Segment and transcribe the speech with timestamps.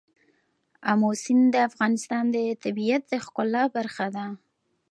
[0.91, 4.25] آمو سیند د افغانستان د طبیعت د ښکلا برخه ده.